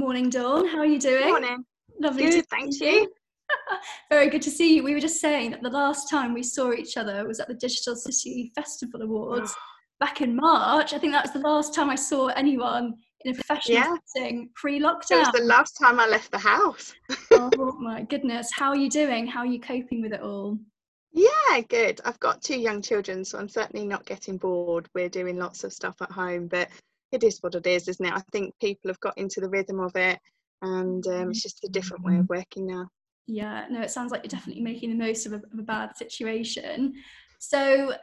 Morning, 0.00 0.30
Dawn. 0.30 0.66
How 0.66 0.78
are 0.78 0.86
you 0.86 0.98
doing? 0.98 1.28
Morning. 1.28 1.62
Lovely 2.00 2.22
Good, 2.22 2.40
to 2.40 2.42
thank 2.44 2.72
see 2.72 3.00
you. 3.00 3.12
Very 4.10 4.30
good 4.30 4.40
to 4.40 4.50
see 4.50 4.76
you. 4.76 4.82
We 4.82 4.94
were 4.94 5.00
just 5.00 5.20
saying 5.20 5.50
that 5.50 5.62
the 5.62 5.68
last 5.68 6.08
time 6.08 6.32
we 6.32 6.42
saw 6.42 6.72
each 6.72 6.96
other 6.96 7.28
was 7.28 7.38
at 7.38 7.48
the 7.48 7.54
Digital 7.54 7.94
City 7.94 8.50
Festival 8.54 9.02
Awards 9.02 9.54
back 10.00 10.22
in 10.22 10.34
March. 10.34 10.94
I 10.94 10.98
think 10.98 11.12
that 11.12 11.24
was 11.24 11.34
the 11.34 11.46
last 11.46 11.74
time 11.74 11.90
I 11.90 11.96
saw 11.96 12.28
anyone 12.28 12.94
in 13.26 13.32
a 13.32 13.34
professional 13.34 13.76
Yeah. 13.76 13.94
setting 14.06 14.48
pre-lockdown. 14.54 15.10
It 15.10 15.18
was 15.18 15.32
the 15.32 15.44
last 15.44 15.72
time 15.72 16.00
I 16.00 16.06
left 16.06 16.32
the 16.32 16.38
house. 16.38 16.94
oh 17.32 17.76
my 17.78 18.00
goodness. 18.04 18.48
How 18.54 18.70
are 18.70 18.76
you 18.76 18.88
doing? 18.88 19.26
How 19.26 19.40
are 19.40 19.46
you 19.46 19.60
coping 19.60 20.00
with 20.00 20.14
it 20.14 20.22
all? 20.22 20.58
Yeah, 21.12 21.60
good. 21.68 22.00
I've 22.06 22.20
got 22.20 22.40
two 22.40 22.58
young 22.58 22.80
children, 22.80 23.22
so 23.22 23.38
I'm 23.38 23.50
certainly 23.50 23.86
not 23.86 24.06
getting 24.06 24.38
bored. 24.38 24.88
We're 24.94 25.10
doing 25.10 25.36
lots 25.38 25.62
of 25.62 25.74
stuff 25.74 26.00
at 26.00 26.10
home, 26.10 26.48
but 26.48 26.70
it 27.12 27.24
is 27.24 27.38
what 27.40 27.54
it 27.54 27.66
is, 27.66 27.88
isn't 27.88 28.04
it? 28.04 28.12
I 28.12 28.22
think 28.32 28.54
people 28.60 28.88
have 28.88 29.00
got 29.00 29.16
into 29.18 29.40
the 29.40 29.48
rhythm 29.48 29.80
of 29.80 29.94
it, 29.96 30.18
and 30.62 31.06
um, 31.06 31.30
it's 31.30 31.42
just 31.42 31.64
a 31.64 31.68
different 31.68 32.04
way 32.04 32.16
of 32.18 32.28
working 32.28 32.66
now. 32.66 32.88
Yeah, 33.26 33.66
no, 33.70 33.80
it 33.80 33.90
sounds 33.90 34.10
like 34.10 34.22
you're 34.24 34.28
definitely 34.30 34.62
making 34.62 34.90
the 34.90 35.04
most 35.04 35.26
of 35.26 35.32
a, 35.32 35.36
of 35.36 35.58
a 35.58 35.62
bad 35.62 35.96
situation. 35.96 36.94
So 37.38 37.94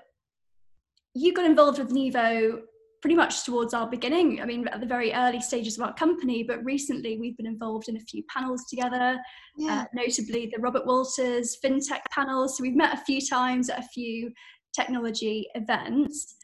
you 1.13 1.33
got 1.33 1.45
involved 1.45 1.79
with 1.79 1.91
Nevo 1.91 2.61
pretty 3.01 3.15
much 3.15 3.43
towards 3.43 3.73
our 3.73 3.87
beginning. 3.87 4.41
I 4.41 4.45
mean, 4.45 4.67
at 4.69 4.79
the 4.79 4.87
very 4.87 5.13
early 5.13 5.39
stages 5.41 5.77
of 5.77 5.83
our 5.83 5.93
company, 5.93 6.43
but 6.43 6.63
recently 6.63 7.17
we've 7.19 7.37
been 7.37 7.45
involved 7.45 7.89
in 7.89 7.97
a 7.97 8.01
few 8.01 8.23
panels 8.33 8.65
together, 8.69 9.17
Yeah. 9.57 9.81
uh, 9.81 9.85
notably 9.93 10.49
the 10.53 10.61
Robert 10.61 10.85
Walters 10.85 11.57
FinTech 11.63 12.01
panel. 12.11 12.47
So 12.47 12.63
we've 12.63 12.75
met 12.75 12.97
a 12.97 13.03
few 13.03 13.21
times 13.21 13.69
at 13.69 13.79
a 13.79 13.87
few 13.93 14.31
technology 14.73 15.47
events. 15.55 16.36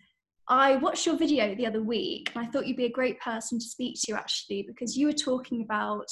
I 0.48 0.76
watched 0.76 1.06
your 1.06 1.18
video 1.18 1.56
the 1.56 1.66
other 1.66 1.82
week 1.82 2.32
and 2.36 2.46
I 2.46 2.50
thought 2.50 2.68
you'd 2.68 2.78
be 2.78 2.86
a 2.86 2.92
great 2.92 3.20
person 3.22 3.60
to 3.60 3.66
speak 3.66 3.98
to 4.06 4.14
actually 4.14 4.64
because 4.64 4.98
you 4.98 5.08
were 5.08 5.14
talking 5.14 5.62
about 5.62 6.08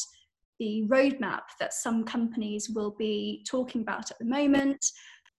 the 0.59 0.85
roadmap 0.87 1.41
that 1.59 1.73
some 1.73 2.03
companies 2.03 2.69
will 2.69 2.91
be 2.91 3.43
talking 3.49 3.81
about 3.81 4.09
at 4.11 4.19
the 4.19 4.25
moment. 4.25 4.85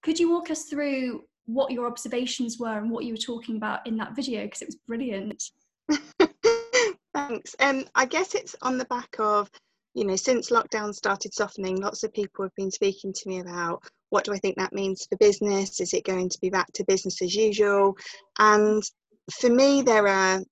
Could 0.02 0.18
you 0.18 0.30
walk 0.30 0.50
us 0.50 0.64
through 0.64 1.22
what 1.46 1.70
your 1.70 1.86
observations 1.86 2.58
were 2.58 2.78
and 2.78 2.90
what 2.90 3.04
you 3.04 3.14
were 3.14 3.18
talking 3.18 3.56
about 3.56 3.86
in 3.86 3.96
that 3.96 4.14
video? 4.14 4.42
Because 4.42 4.62
it 4.62 4.68
was 4.68 4.78
brilliant. 4.86 5.42
Thanks. 7.14 7.54
Um, 7.60 7.84
I 7.94 8.04
guess 8.04 8.34
it's 8.34 8.56
on 8.62 8.78
the 8.78 8.84
back 8.86 9.14
of, 9.18 9.50
you 9.94 10.04
know, 10.04 10.16
since 10.16 10.50
lockdown 10.50 10.94
started 10.94 11.32
softening, 11.32 11.80
lots 11.80 12.02
of 12.02 12.12
people 12.12 12.44
have 12.44 12.54
been 12.56 12.70
speaking 12.70 13.12
to 13.12 13.28
me 13.28 13.40
about 13.40 13.82
what 14.12 14.24
do 14.24 14.34
I 14.34 14.38
think 14.38 14.56
that 14.56 14.74
means 14.74 15.06
for 15.06 15.16
business? 15.16 15.80
Is 15.80 15.94
it 15.94 16.04
going 16.04 16.28
to 16.28 16.38
be 16.42 16.50
back 16.50 16.70
to 16.74 16.84
business 16.84 17.22
as 17.22 17.34
usual? 17.34 17.96
And 18.38 18.82
for 19.40 19.48
me, 19.48 19.80
there 19.80 20.06
are 20.06 20.42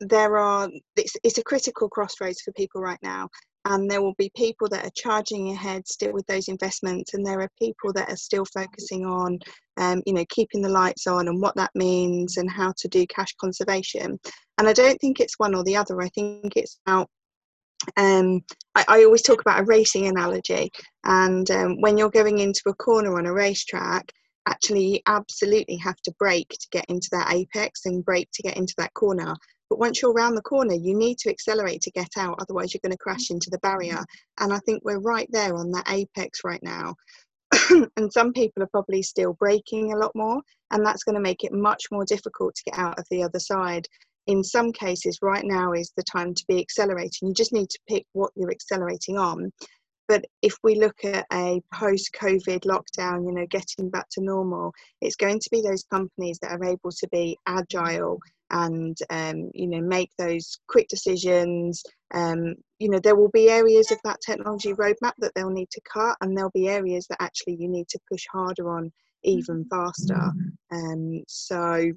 there 0.00 0.38
are 0.38 0.68
it's, 0.96 1.14
it's 1.22 1.38
a 1.38 1.44
critical 1.44 1.90
crossroads 1.90 2.40
for 2.40 2.52
people 2.52 2.80
right 2.80 2.98
now 3.02 3.28
and 3.66 3.88
there 3.88 4.02
will 4.02 4.14
be 4.18 4.32
people 4.34 4.68
that 4.68 4.84
are 4.84 4.90
charging 4.96 5.52
ahead 5.52 5.86
still 5.86 6.12
with 6.12 6.26
those 6.26 6.48
investments 6.48 7.14
and 7.14 7.24
there 7.24 7.40
are 7.40 7.48
people 7.58 7.92
that 7.92 8.10
are 8.10 8.16
still 8.16 8.44
focusing 8.46 9.04
on 9.06 9.38
um, 9.76 10.02
you 10.04 10.12
know 10.12 10.24
keeping 10.28 10.60
the 10.60 10.68
lights 10.68 11.06
on 11.06 11.28
and 11.28 11.40
what 11.40 11.54
that 11.54 11.70
means 11.76 12.36
and 12.36 12.50
how 12.50 12.72
to 12.76 12.88
do 12.88 13.06
cash 13.06 13.32
conservation 13.40 14.18
and 14.58 14.68
i 14.68 14.72
don't 14.72 15.00
think 15.00 15.20
it's 15.20 15.38
one 15.38 15.54
or 15.54 15.62
the 15.62 15.76
other 15.76 16.00
i 16.02 16.08
think 16.08 16.56
it's 16.56 16.80
about 16.86 17.08
um, 17.96 18.40
I, 18.74 18.84
I 18.88 19.04
always 19.04 19.22
talk 19.22 19.40
about 19.40 19.60
a 19.60 19.64
racing 19.64 20.06
analogy 20.06 20.70
and 21.04 21.50
um, 21.50 21.80
when 21.80 21.98
you're 21.98 22.10
going 22.10 22.38
into 22.38 22.62
a 22.66 22.74
corner 22.74 23.18
on 23.18 23.26
a 23.26 23.32
racetrack 23.32 24.12
actually 24.46 24.84
you 24.84 24.98
absolutely 25.06 25.76
have 25.76 25.96
to 26.02 26.12
brake 26.18 26.48
to 26.48 26.66
get 26.70 26.84
into 26.88 27.08
that 27.12 27.32
apex 27.32 27.86
and 27.86 28.04
brake 28.04 28.28
to 28.32 28.42
get 28.42 28.56
into 28.56 28.74
that 28.76 28.92
corner. 28.94 29.34
But 29.70 29.78
once 29.78 30.02
you're 30.02 30.12
around 30.12 30.34
the 30.34 30.42
corner 30.42 30.74
you 30.74 30.96
need 30.96 31.18
to 31.18 31.30
accelerate 31.30 31.80
to 31.82 31.90
get 31.92 32.10
out 32.16 32.38
otherwise 32.40 32.72
you're 32.72 32.80
going 32.82 32.92
to 32.92 32.98
crash 32.98 33.30
into 33.30 33.50
the 33.50 33.58
barrier. 33.58 34.02
And 34.40 34.52
i 34.52 34.58
think 34.60 34.82
we're 34.84 35.00
right 35.00 35.28
there 35.30 35.54
on 35.54 35.70
that 35.72 35.88
apex 35.88 36.40
right 36.44 36.62
now. 36.62 36.94
And 37.96 38.12
some 38.12 38.32
people 38.32 38.62
are 38.62 38.68
probably 38.72 39.02
still 39.02 39.34
braking 39.34 39.92
a 39.92 39.96
lot 39.96 40.12
more 40.14 40.40
and 40.70 40.84
that's 40.84 41.04
going 41.04 41.14
to 41.14 41.20
make 41.20 41.44
it 41.44 41.52
much 41.52 41.84
more 41.90 42.04
difficult 42.04 42.54
to 42.54 42.64
get 42.64 42.78
out 42.78 42.98
of 42.98 43.04
the 43.10 43.22
other 43.22 43.38
side 43.38 43.86
in 44.26 44.44
some 44.44 44.72
cases 44.72 45.18
right 45.22 45.44
now 45.44 45.72
is 45.72 45.92
the 45.96 46.04
time 46.04 46.34
to 46.34 46.44
be 46.48 46.60
accelerating. 46.60 47.28
You 47.28 47.34
just 47.34 47.52
need 47.52 47.70
to 47.70 47.78
pick 47.88 48.04
what 48.12 48.30
you're 48.36 48.50
accelerating 48.50 49.18
on. 49.18 49.52
But 50.08 50.24
if 50.42 50.54
we 50.62 50.74
look 50.74 51.04
at 51.04 51.26
a 51.32 51.62
post 51.72 52.10
covid 52.20 52.66
lockdown 52.66 53.24
you 53.24 53.32
know 53.32 53.46
getting 53.46 53.88
back 53.88 54.06
to 54.10 54.20
normal 54.22 54.72
it's 55.00 55.16
going 55.16 55.38
to 55.38 55.48
be 55.50 55.62
those 55.62 55.84
companies 55.84 56.38
that 56.42 56.50
are 56.50 56.64
able 56.64 56.90
to 56.90 57.08
be 57.10 57.38
agile 57.46 58.18
and 58.52 58.96
um, 59.10 59.50
you 59.54 59.66
know 59.66 59.80
make 59.80 60.10
those 60.18 60.58
quick 60.68 60.86
decisions. 60.88 61.82
Um, 62.14 62.54
you 62.78 62.90
know 62.90 62.98
there 62.98 63.16
will 63.16 63.30
be 63.30 63.50
areas 63.50 63.90
of 63.90 63.98
that 64.04 64.20
technology 64.24 64.74
roadmap 64.74 65.14
that 65.18 65.32
they'll 65.34 65.50
need 65.50 65.70
to 65.70 65.80
cut 65.90 66.16
and 66.20 66.36
there'll 66.36 66.50
be 66.50 66.68
areas 66.68 67.06
that 67.08 67.20
actually 67.20 67.56
you 67.58 67.68
need 67.68 67.88
to 67.88 67.98
push 68.10 68.24
harder 68.30 68.70
on 68.70 68.92
even 69.24 69.64
faster. 69.70 70.30
Um, 70.70 71.22
so 71.26 71.90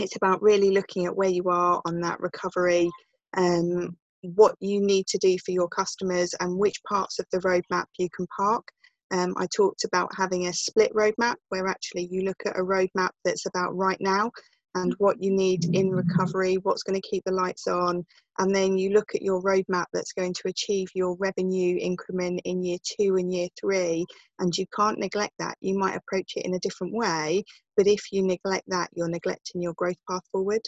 it's 0.00 0.16
about 0.16 0.42
really 0.42 0.70
looking 0.70 1.06
at 1.06 1.16
where 1.16 1.28
you 1.28 1.44
are 1.48 1.80
on 1.84 2.00
that 2.00 2.20
recovery 2.20 2.90
um, 3.36 3.96
what 4.22 4.54
you 4.60 4.80
need 4.80 5.06
to 5.06 5.18
do 5.18 5.36
for 5.44 5.52
your 5.52 5.68
customers 5.68 6.34
and 6.40 6.58
which 6.58 6.82
parts 6.88 7.18
of 7.18 7.26
the 7.32 7.38
roadmap 7.38 7.86
you 7.98 8.08
can 8.14 8.26
park 8.36 8.66
um, 9.12 9.34
I 9.36 9.46
talked 9.46 9.84
about 9.84 10.10
having 10.16 10.46
a 10.46 10.52
split 10.52 10.92
roadmap 10.94 11.34
where 11.48 11.66
actually 11.66 12.08
you 12.10 12.22
look 12.22 12.40
at 12.46 12.58
a 12.58 12.62
roadmap 12.62 13.10
that's 13.24 13.46
about 13.46 13.76
right 13.76 14.00
now 14.00 14.30
and 14.76 14.94
what 14.98 15.20
you 15.20 15.32
need 15.32 15.64
in 15.74 15.90
recovery, 15.90 16.54
what's 16.62 16.84
going 16.84 17.00
to 17.00 17.08
keep 17.08 17.24
the 17.24 17.32
lights 17.32 17.66
on, 17.66 18.04
and 18.38 18.54
then 18.54 18.78
you 18.78 18.90
look 18.90 19.14
at 19.14 19.22
your 19.22 19.42
roadmap 19.42 19.86
that's 19.92 20.12
going 20.12 20.32
to 20.32 20.48
achieve 20.48 20.88
your 20.94 21.16
revenue 21.18 21.76
increment 21.80 22.40
in 22.44 22.62
year 22.62 22.78
two 22.84 23.16
and 23.16 23.32
year 23.32 23.48
three, 23.60 24.06
and 24.38 24.56
you 24.56 24.64
can't 24.74 24.98
neglect 24.98 25.34
that. 25.40 25.56
You 25.60 25.76
might 25.76 25.96
approach 25.96 26.34
it 26.36 26.46
in 26.46 26.54
a 26.54 26.60
different 26.60 26.94
way, 26.94 27.42
but 27.80 27.86
if 27.86 28.12
you 28.12 28.22
neglect 28.22 28.64
that, 28.68 28.90
you're 28.92 29.08
neglecting 29.08 29.62
your 29.62 29.72
growth 29.72 29.96
path 30.06 30.20
forward. 30.30 30.60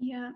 Yeah. 0.00 0.30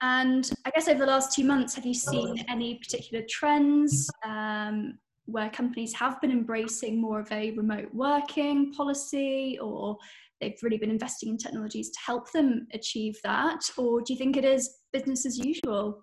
And 0.00 0.50
I 0.64 0.70
guess 0.70 0.88
over 0.88 1.00
the 1.00 1.04
last 1.04 1.36
two 1.36 1.44
months, 1.44 1.74
have 1.74 1.84
you 1.84 1.92
seen 1.92 2.42
any 2.48 2.76
particular 2.76 3.22
trends 3.28 4.10
um, 4.24 4.98
where 5.26 5.50
companies 5.50 5.92
have 5.92 6.18
been 6.22 6.30
embracing 6.30 6.98
more 6.98 7.20
of 7.20 7.30
a 7.32 7.50
remote 7.50 7.90
working 7.92 8.72
policy 8.72 9.58
or 9.60 9.98
they've 10.40 10.56
really 10.62 10.78
been 10.78 10.90
investing 10.90 11.28
in 11.28 11.36
technologies 11.36 11.90
to 11.90 11.98
help 12.06 12.32
them 12.32 12.66
achieve 12.72 13.18
that? 13.24 13.60
Or 13.76 14.00
do 14.00 14.14
you 14.14 14.18
think 14.18 14.38
it 14.38 14.44
is 14.46 14.74
business 14.90 15.26
as 15.26 15.36
usual? 15.36 16.02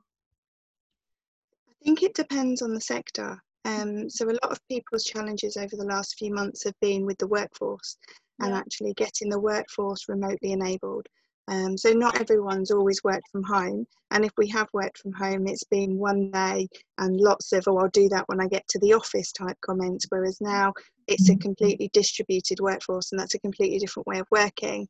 I 1.68 1.74
think 1.84 2.04
it 2.04 2.14
depends 2.14 2.62
on 2.62 2.72
the 2.72 2.82
sector. 2.82 3.42
Um, 3.66 4.10
so 4.10 4.26
a 4.26 4.40
lot 4.44 4.52
of 4.52 4.68
people's 4.68 5.04
challenges 5.04 5.58
over 5.58 5.76
the 5.76 5.86
last 5.86 6.18
few 6.18 6.34
months 6.34 6.64
have 6.64 6.80
been 6.82 7.06
with 7.06 7.18
the 7.20 7.28
workforce 7.28 7.98
and 8.40 8.54
actually 8.54 8.94
getting 8.94 9.30
the 9.30 9.40
workforce 9.40 10.10
remotely 10.10 10.52
enabled. 10.52 11.06
Um, 11.48 11.78
so 11.78 11.92
not 11.92 12.20
everyone's 12.20 12.72
always 12.72 13.04
worked 13.04 13.28
from 13.32 13.44
home, 13.44 13.86
and 14.12 14.24
if 14.24 14.32
we 14.38 14.48
have 14.50 14.68
worked 14.74 15.00
from 15.00 15.12
home, 15.12 15.48
it's 15.48 15.64
been 15.66 15.98
one 15.98 16.32
day 16.32 16.68
and 16.98 17.20
lots 17.20 17.52
of 17.52 17.68
"oh, 17.68 17.78
I'll 17.78 17.90
do 17.90 18.08
that 18.10 18.28
when 18.28 18.40
I 18.40 18.48
get 18.48 18.68
to 18.70 18.80
the 18.80 18.94
office" 18.94 19.32
type 19.32 19.58
comments. 19.62 20.06
Whereas 20.10 20.40
now 20.40 20.74
it's 21.08 21.30
a 21.30 21.36
completely 21.36 21.90
distributed 21.94 22.60
workforce, 22.60 23.12
and 23.12 23.20
that's 23.20 23.36
a 23.36 23.40
completely 23.40 23.80
different 23.80 24.08
way 24.08 24.20
of 24.20 24.28
working. 24.32 24.88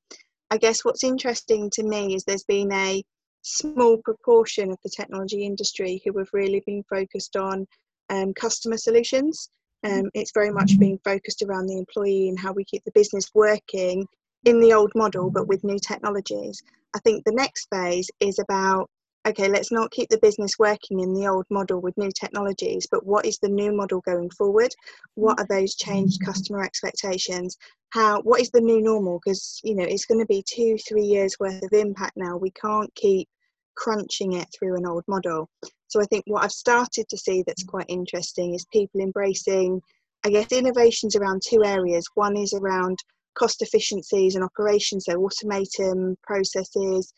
I 0.51 0.57
guess 0.57 0.85
what's 0.85 1.03
interesting 1.03 1.69
to 1.71 1.83
me 1.83 2.15
is 2.15 2.23
there's 2.23 2.43
been 2.43 2.71
a 2.73 3.01
small 3.41 3.97
proportion 3.97 4.71
of 4.71 4.77
the 4.83 4.89
technology 4.89 5.45
industry 5.45 6.01
who 6.05 6.17
have 6.19 6.29
really 6.33 6.61
been 6.65 6.83
focused 6.89 7.37
on 7.37 7.65
um, 8.11 8.33
customer 8.33 8.77
solutions. 8.77 9.49
Um, 9.83 10.11
it's 10.13 10.31
very 10.33 10.51
much 10.51 10.77
being 10.77 10.99
focused 11.03 11.41
around 11.41 11.65
the 11.65 11.79
employee 11.79 12.29
and 12.29 12.37
how 12.37 12.51
we 12.51 12.63
keep 12.65 12.83
the 12.83 12.91
business 12.91 13.31
working 13.33 14.05
in 14.45 14.59
the 14.59 14.73
old 14.73 14.91
model 14.93 15.31
but 15.31 15.47
with 15.47 15.63
new 15.63 15.79
technologies. 15.79 16.61
I 16.95 16.99
think 16.99 17.23
the 17.23 17.33
next 17.33 17.67
phase 17.73 18.09
is 18.19 18.37
about 18.37 18.89
okay, 19.27 19.47
let's 19.47 19.71
not 19.71 19.91
keep 19.91 20.09
the 20.09 20.17
business 20.17 20.57
working 20.57 20.99
in 20.99 21.13
the 21.13 21.27
old 21.27 21.45
model 21.51 21.79
with 21.79 21.95
new 21.95 22.09
technologies, 22.19 22.87
but 22.89 23.05
what 23.05 23.23
is 23.23 23.37
the 23.37 23.47
new 23.47 23.71
model 23.71 24.01
going 24.01 24.31
forward? 24.31 24.73
What 25.13 25.39
are 25.39 25.45
those 25.47 25.75
changed 25.75 26.25
customer 26.25 26.63
expectations? 26.63 27.55
How 27.91 28.21
what 28.21 28.41
is 28.41 28.49
the 28.49 28.61
new 28.61 28.81
normal? 28.81 29.19
Because 29.23 29.59
you 29.63 29.75
know 29.75 29.83
it's 29.83 30.05
going 30.05 30.19
to 30.19 30.25
be 30.25 30.43
two, 30.47 30.77
three 30.87 31.05
years 31.05 31.37
worth 31.39 31.63
of 31.63 31.73
impact 31.73 32.13
now. 32.17 32.37
We 32.37 32.51
can't 32.51 32.93
keep 32.95 33.29
crunching 33.75 34.33
it 34.33 34.47
through 34.53 34.75
an 34.75 34.85
old 34.85 35.03
model. 35.07 35.49
So 35.91 35.99
I 35.99 36.05
think 36.05 36.23
what 36.25 36.45
I've 36.45 36.53
started 36.53 37.09
to 37.09 37.17
see 37.17 37.43
that's 37.45 37.65
quite 37.65 37.85
interesting 37.89 38.53
is 38.53 38.65
people 38.71 39.01
embracing, 39.01 39.81
I 40.25 40.29
guess, 40.29 40.49
innovations 40.53 41.17
around 41.17 41.41
two 41.45 41.65
areas. 41.65 42.05
One 42.13 42.37
is 42.37 42.53
around 42.53 42.97
cost 43.35 43.61
efficiencies 43.61 44.35
and 44.35 44.43
operations, 44.43 45.03
so 45.05 45.17
automating 45.17 46.15
processes, 46.23 47.13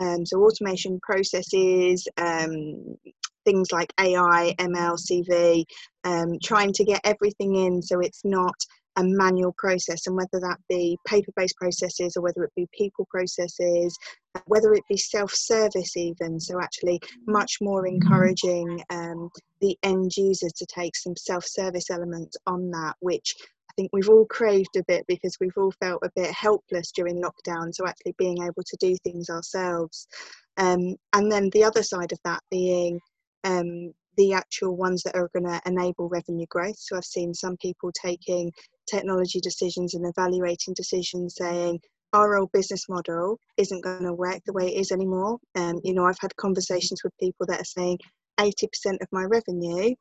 um, 0.00 0.26
so 0.26 0.42
automation 0.42 0.98
processes, 1.04 2.08
um, 2.16 2.96
things 3.44 3.70
like 3.70 3.92
AI, 4.00 4.56
ML, 4.58 4.98
CV, 4.98 5.64
um, 6.02 6.36
trying 6.42 6.72
to 6.72 6.84
get 6.84 7.00
everything 7.04 7.54
in 7.54 7.80
so 7.80 8.00
it's 8.00 8.24
not 8.24 8.56
a 8.96 9.04
manual 9.04 9.54
process, 9.58 10.06
and 10.06 10.16
whether 10.16 10.40
that 10.40 10.58
be 10.68 10.98
paper 11.06 11.32
based 11.36 11.56
processes 11.56 12.14
or 12.16 12.22
whether 12.22 12.42
it 12.44 12.52
be 12.56 12.66
people 12.76 13.06
processes, 13.10 13.96
whether 14.46 14.72
it 14.72 14.84
be 14.88 14.96
self 14.96 15.32
service, 15.32 15.96
even. 15.96 16.40
So, 16.40 16.60
actually, 16.60 17.00
much 17.26 17.58
more 17.60 17.86
encouraging 17.86 18.82
um, 18.90 19.30
the 19.60 19.76
end 19.82 20.12
user 20.16 20.48
to 20.54 20.66
take 20.66 20.96
some 20.96 21.16
self 21.16 21.44
service 21.46 21.90
elements 21.90 22.36
on 22.46 22.70
that, 22.70 22.94
which 23.00 23.34
I 23.70 23.72
think 23.76 23.90
we've 23.92 24.08
all 24.08 24.26
craved 24.26 24.76
a 24.76 24.84
bit 24.88 25.04
because 25.06 25.36
we've 25.40 25.56
all 25.56 25.72
felt 25.80 26.02
a 26.02 26.10
bit 26.16 26.30
helpless 26.30 26.90
during 26.92 27.22
lockdown. 27.22 27.74
So, 27.74 27.86
actually, 27.86 28.14
being 28.18 28.42
able 28.42 28.62
to 28.64 28.76
do 28.80 28.96
things 29.04 29.28
ourselves. 29.30 30.06
Um, 30.58 30.96
and 31.12 31.30
then 31.30 31.50
the 31.50 31.64
other 31.64 31.82
side 31.82 32.12
of 32.12 32.18
that 32.24 32.40
being 32.50 32.98
um, 33.44 33.92
the 34.16 34.32
actual 34.32 34.76
ones 34.76 35.02
that 35.02 35.14
are 35.14 35.30
going 35.32 35.46
to 35.46 35.60
enable 35.66 36.08
revenue 36.08 36.46
growth. 36.48 36.76
So 36.78 36.96
I've 36.96 37.04
seen 37.04 37.34
some 37.34 37.56
people 37.58 37.90
taking 37.92 38.52
technology 38.88 39.40
decisions 39.40 39.94
and 39.94 40.06
evaluating 40.06 40.74
decisions 40.74 41.36
saying, 41.36 41.80
our 42.12 42.38
old 42.38 42.50
business 42.52 42.88
model 42.88 43.38
isn't 43.56 43.84
going 43.84 44.04
to 44.04 44.14
work 44.14 44.40
the 44.46 44.52
way 44.52 44.68
it 44.68 44.80
is 44.80 44.92
anymore. 44.92 45.38
Um, 45.54 45.80
you 45.84 45.92
know, 45.92 46.06
I've 46.06 46.18
had 46.20 46.34
conversations 46.36 47.02
with 47.04 47.12
people 47.18 47.46
that 47.46 47.60
are 47.60 47.64
saying 47.64 47.98
80% 48.38 49.02
of 49.02 49.08
my 49.12 49.24
revenue 49.24 49.94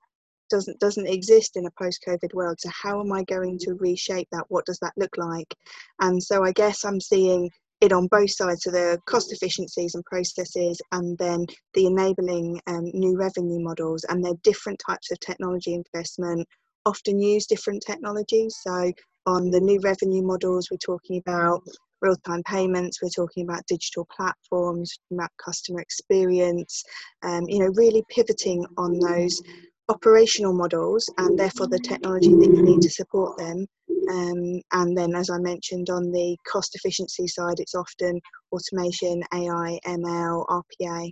doesn't 0.49 0.79
doesn't 0.79 1.07
exist 1.07 1.57
in 1.57 1.65
a 1.65 1.71
post-COVID 1.71 2.33
world. 2.33 2.57
So 2.59 2.69
how 2.69 3.01
am 3.01 3.11
I 3.11 3.23
going 3.23 3.57
to 3.59 3.73
reshape 3.73 4.27
that? 4.31 4.45
What 4.49 4.65
does 4.65 4.77
that 4.79 4.93
look 4.95 5.17
like? 5.17 5.53
And 5.99 6.21
so 6.21 6.43
I 6.43 6.51
guess 6.51 6.85
I'm 6.85 7.01
seeing 7.01 7.49
it 7.81 7.91
on 7.91 8.07
both 8.07 8.31
sides 8.31 8.65
of 8.65 8.73
the 8.73 8.99
cost 9.05 9.31
efficiencies 9.31 9.95
and 9.95 10.03
processes 10.05 10.81
and 10.91 11.17
then 11.17 11.45
the 11.73 11.85
enabling 11.85 12.59
um, 12.67 12.85
new 12.93 13.17
revenue 13.17 13.59
models 13.61 14.05
and 14.09 14.23
their 14.23 14.35
different 14.43 14.81
types 14.85 15.11
of 15.11 15.19
technology 15.19 15.73
investment 15.73 16.47
often 16.85 17.19
use 17.19 17.45
different 17.47 17.83
technologies. 17.85 18.55
So 18.61 18.91
on 19.25 19.49
the 19.49 19.59
new 19.59 19.79
revenue 19.83 20.21
models 20.21 20.69
we're 20.69 20.77
talking 20.77 21.21
about 21.25 21.61
real-time 22.01 22.43
payments 22.43 23.01
we're 23.01 23.09
talking 23.09 23.43
about 23.43 23.65
digital 23.67 24.07
platforms 24.15 24.93
about 25.11 25.31
customer 25.43 25.79
experience 25.79 26.83
um, 27.23 27.43
you 27.47 27.59
know 27.59 27.71
really 27.75 28.03
pivoting 28.09 28.65
on 28.77 28.99
those 28.99 29.41
operational 29.89 30.53
models 30.53 31.09
and 31.17 31.37
therefore 31.37 31.67
the 31.67 31.79
technology 31.79 32.29
that 32.29 32.53
you 32.53 32.63
need 32.63 32.81
to 32.81 32.89
support 32.89 33.37
them 33.37 33.65
um, 34.09 34.61
and 34.73 34.97
then, 34.97 35.15
as 35.15 35.29
I 35.29 35.37
mentioned, 35.37 35.89
on 35.89 36.11
the 36.11 36.37
cost 36.51 36.75
efficiency 36.75 37.27
side, 37.27 37.59
it's 37.59 37.75
often 37.75 38.19
automation, 38.51 39.23
AI, 39.33 39.79
ML, 39.85 40.45
RPA. 40.47 41.11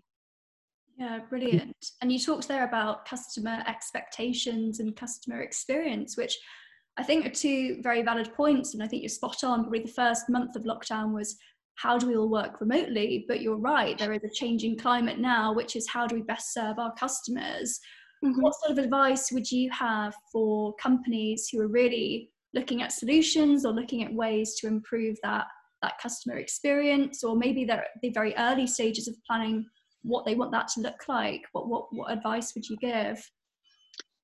Yeah, 0.98 1.20
brilliant. 1.30 1.76
And 2.02 2.12
you 2.12 2.20
talked 2.20 2.48
there 2.48 2.66
about 2.68 3.06
customer 3.06 3.64
expectations 3.68 4.80
and 4.80 4.96
customer 4.96 5.42
experience, 5.42 6.18
which 6.18 6.38
I 6.98 7.04
think 7.04 7.26
are 7.26 7.32
two 7.32 7.82
very 7.82 8.04
valid 8.04 8.34
points. 8.36 8.74
And 8.74 8.84
I 8.84 8.88
think 8.88 9.02
you're 9.02 9.10
spot 9.10 9.44
on. 9.44 9.64
Probably 9.64 9.80
the 9.80 9.88
first 9.88 10.30
month 10.30 10.56
of 10.56 10.64
lockdown 10.64 11.14
was 11.14 11.36
how 11.76 11.98
do 11.98 12.08
we 12.08 12.16
all 12.16 12.30
work 12.30 12.62
remotely? 12.62 13.26
But 13.28 13.42
you're 13.42 13.58
right, 13.58 13.98
there 13.98 14.14
is 14.14 14.24
a 14.24 14.30
changing 14.30 14.78
climate 14.78 15.20
now, 15.20 15.54
which 15.54 15.76
is 15.76 15.90
how 15.90 16.06
do 16.06 16.16
we 16.16 16.22
best 16.22 16.54
serve 16.54 16.78
our 16.78 16.94
customers? 16.94 17.80
Mm-hmm. 18.24 18.42
What 18.42 18.56
sort 18.56 18.78
of 18.78 18.84
advice 18.84 19.32
would 19.32 19.52
you 19.52 19.70
have 19.72 20.14
for 20.32 20.74
companies 20.76 21.50
who 21.52 21.60
are 21.62 21.68
really 21.68 22.30
looking 22.54 22.82
at 22.82 22.92
solutions 22.92 23.66
or 23.66 23.74
looking 23.74 24.04
at 24.04 24.14
ways 24.14 24.56
to 24.56 24.68
improve 24.68 25.18
that 25.24 25.46
that 25.82 25.98
customer 26.02 26.38
experience 26.38 27.24
or 27.24 27.36
maybe 27.36 27.66
they're 27.66 27.82
at 27.84 28.02
the 28.02 28.10
very 28.12 28.34
early 28.38 28.66
stages 28.66 29.08
of 29.08 29.16
planning 29.28 29.66
what 30.04 30.26
they 30.26 30.36
want 30.36 30.52
that 30.52 30.68
to 30.70 30.82
look 30.82 31.08
like 31.08 31.42
what 31.52 31.68
what, 31.68 31.86
what 31.92 32.12
advice 32.12 32.54
would 32.56 32.68
you 32.68 32.78
give? 32.78 33.22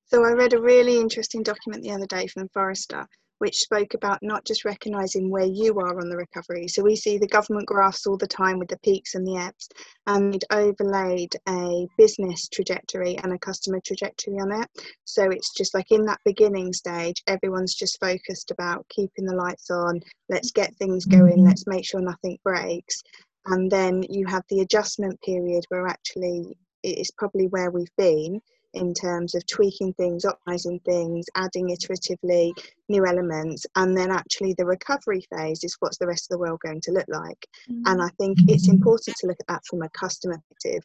So 0.06 0.24
i 0.26 0.32
read 0.32 0.54
a 0.54 0.62
really 0.62 1.00
interesting 1.00 1.44
document 1.44 1.84
the 1.84 1.92
other 1.92 2.08
day 2.08 2.28
from 2.28 2.48
forrester 2.54 3.06
which 3.40 3.60
spoke 3.60 3.94
about 3.94 4.20
not 4.22 4.46
just 4.46 4.64
recognizing 4.64 5.30
where 5.30 5.46
you 5.46 5.80
are 5.80 6.00
on 6.00 6.10
the 6.10 6.16
recovery. 6.16 6.68
So 6.68 6.84
we 6.84 6.96
see 6.96 7.18
the 7.18 7.28
government 7.28 7.68
graphs 7.68 8.06
all 8.06 8.18
the 8.18 8.28
time 8.28 8.60
with 8.60 8.70
the 8.70 8.80
peaks 8.80 9.16
and 9.16 9.26
the 9.26 9.38
ebbs, 9.38 9.68
and 10.08 10.36
it 10.36 10.44
overlaid 10.52 11.36
a 11.48 11.88
business 11.98 12.48
trajectory 12.48 13.18
and 13.18 13.34
a 13.34 13.40
customer 13.40 13.80
trajectory 13.86 14.36
on 14.36 14.62
it. 14.62 14.70
So 15.06 15.30
it's 15.30 15.54
just 15.54 15.74
like 15.74 15.92
in 15.92 16.06
that 16.06 16.20
beginning 16.24 16.74
stage, 16.74 17.24
everyone's 17.28 17.76
just 17.76 18.00
focused 18.00 18.52
about 18.52 18.86
keeping 18.90 19.26
the 19.26 19.36
lights 19.36 19.70
on, 19.70 20.00
let's 20.30 20.52
get 20.52 20.76
things 20.76 21.06
going, 21.06 21.38
mm-hmm. 21.38 21.48
let's 21.48 21.68
make 21.68 21.86
sure 21.86 22.02
nothing 22.02 22.38
breaks. 22.44 23.02
And 23.46 23.72
then 23.72 24.04
you 24.10 24.26
have 24.28 24.44
the 24.50 24.62
adjustment 24.62 25.20
period 25.22 25.64
where 25.70 25.88
actually 25.88 26.58
it's 26.84 27.12
probably 27.12 27.48
where 27.48 27.72
we've 27.72 27.96
been 27.98 28.42
in 28.74 28.94
terms 28.94 29.36
of 29.36 29.46
tweaking 29.48 29.94
things, 29.94 30.26
optimizing 30.26 30.84
things, 30.84 31.26
adding 31.36 31.70
iteratively 31.70 32.52
new 32.88 33.06
elements, 33.06 33.66
and 33.76 33.98
then 33.98 34.12
actually 34.12 34.54
the 34.58 34.66
recovery 34.66 35.26
phase 35.36 35.64
is 35.64 35.76
what's 35.80 35.98
the 35.98 36.08
rest 36.08 36.26
of 36.26 36.36
the 36.36 36.40
world 36.40 36.60
going 36.66 36.82
to 36.82 36.92
look 36.92 37.08
like. 37.08 37.48
Mm-hmm. 37.70 37.84
And 37.86 38.02
I 38.02 38.10
think 38.20 38.38
it's 38.48 38.70
important 38.70 39.16
to 39.18 39.28
look 39.28 39.38
at 39.40 39.48
that 39.48 39.66
from 39.66 39.82
a 39.82 39.90
customer 39.90 40.38
perspective 40.50 40.84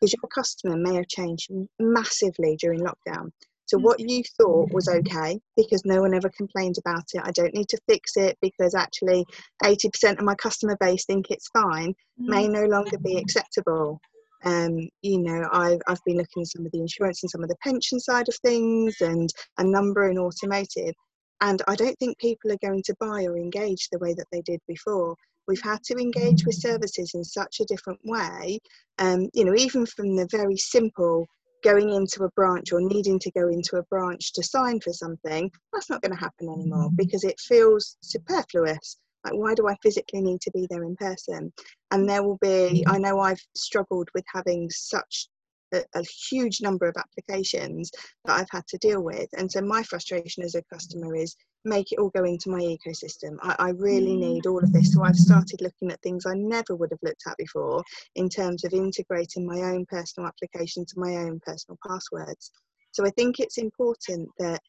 because 0.00 0.12
your 0.12 0.28
customer 0.28 0.76
may 0.76 0.94
have 0.94 1.08
changed 1.08 1.50
massively 1.78 2.56
during 2.56 2.80
lockdown. 2.80 3.30
So 3.66 3.78
what 3.78 3.98
you 3.98 4.22
thought 4.38 4.72
was 4.72 4.88
okay 4.88 5.40
because 5.56 5.84
no 5.84 6.00
one 6.00 6.14
ever 6.14 6.30
complained 6.30 6.76
about 6.78 7.04
it. 7.14 7.22
I 7.24 7.32
don't 7.32 7.54
need 7.54 7.68
to 7.70 7.80
fix 7.88 8.16
it 8.16 8.38
because 8.40 8.74
actually 8.74 9.26
80% 9.62 10.18
of 10.18 10.24
my 10.24 10.36
customer 10.36 10.76
base 10.78 11.04
think 11.04 11.30
it's 11.30 11.48
fine 11.48 11.92
may 12.16 12.46
mm. 12.46 12.52
no 12.52 12.64
longer 12.66 12.96
be 12.98 13.16
acceptable. 13.16 14.00
Um, 14.46 14.88
you 15.02 15.18
know, 15.18 15.48
I've, 15.52 15.80
I've 15.88 16.02
been 16.06 16.18
looking 16.18 16.42
at 16.42 16.48
some 16.48 16.64
of 16.64 16.72
the 16.72 16.80
insurance 16.80 17.22
and 17.22 17.30
some 17.30 17.42
of 17.42 17.48
the 17.48 17.56
pension 17.62 17.98
side 17.98 18.28
of 18.28 18.36
things 18.36 18.94
and 19.00 19.28
a 19.58 19.64
number 19.64 20.08
in 20.08 20.18
automotive. 20.18 20.94
And 21.40 21.60
I 21.66 21.74
don't 21.74 21.98
think 21.98 22.16
people 22.18 22.52
are 22.52 22.66
going 22.66 22.82
to 22.84 22.94
buy 23.00 23.24
or 23.24 23.36
engage 23.36 23.88
the 23.90 23.98
way 23.98 24.14
that 24.14 24.26
they 24.30 24.42
did 24.42 24.60
before. 24.68 25.16
We've 25.48 25.62
had 25.62 25.82
to 25.84 25.94
engage 25.94 26.46
with 26.46 26.54
services 26.54 27.12
in 27.14 27.24
such 27.24 27.60
a 27.60 27.64
different 27.64 28.00
way. 28.04 28.60
Um, 28.98 29.28
you 29.34 29.44
know, 29.44 29.54
even 29.54 29.84
from 29.84 30.16
the 30.16 30.28
very 30.30 30.56
simple 30.56 31.26
going 31.64 31.90
into 31.90 32.22
a 32.22 32.30
branch 32.30 32.72
or 32.72 32.80
needing 32.80 33.18
to 33.18 33.30
go 33.32 33.48
into 33.48 33.76
a 33.76 33.82
branch 33.84 34.32
to 34.34 34.42
sign 34.42 34.80
for 34.80 34.92
something, 34.92 35.50
that's 35.72 35.90
not 35.90 36.00
going 36.02 36.12
to 36.12 36.20
happen 36.20 36.48
anymore 36.48 36.90
because 36.94 37.24
it 37.24 37.38
feels 37.40 37.96
superfluous. 38.00 38.96
Like, 39.26 39.34
why 39.34 39.54
do 39.54 39.68
I 39.68 39.74
physically 39.82 40.22
need 40.22 40.40
to 40.42 40.50
be 40.52 40.66
there 40.70 40.84
in 40.84 40.94
person? 40.96 41.52
And 41.90 42.08
there 42.08 42.22
will 42.22 42.38
be, 42.40 42.84
I 42.86 42.98
know 42.98 43.18
I've 43.18 43.40
struggled 43.54 44.08
with 44.14 44.24
having 44.32 44.70
such 44.70 45.28
a, 45.74 45.82
a, 45.94 46.02
huge 46.30 46.60
number 46.60 46.86
of 46.86 46.94
applications 46.96 47.90
that 48.24 48.38
I've 48.38 48.50
had 48.50 48.66
to 48.68 48.78
deal 48.78 49.02
with. 49.02 49.28
And 49.36 49.50
so 49.50 49.60
my 49.60 49.82
frustration 49.82 50.44
as 50.44 50.54
a 50.54 50.62
customer 50.72 51.16
is 51.16 51.34
make 51.64 51.90
it 51.90 51.98
all 51.98 52.10
go 52.10 52.22
into 52.22 52.50
my 52.50 52.60
ecosystem. 52.60 53.36
I, 53.42 53.56
I 53.58 53.70
really 53.70 54.14
mm. 54.14 54.20
need 54.20 54.46
all 54.46 54.62
of 54.62 54.72
this. 54.72 54.92
So 54.92 55.02
I've 55.02 55.16
started 55.16 55.60
looking 55.60 55.90
at 55.90 56.00
things 56.02 56.24
I 56.24 56.34
never 56.34 56.76
would 56.76 56.92
have 56.92 57.02
looked 57.02 57.24
at 57.26 57.36
before 57.36 57.82
in 58.14 58.28
terms 58.28 58.64
of 58.64 58.72
integrating 58.72 59.44
my 59.44 59.60
own 59.62 59.84
personal 59.86 60.28
applications 60.28 60.94
and 60.94 61.04
my 61.04 61.16
own 61.16 61.40
personal 61.44 61.78
passwords. 61.86 62.52
So 62.92 63.04
I 63.04 63.10
think 63.10 63.40
it's 63.40 63.58
important 63.58 64.28
that 64.38 64.60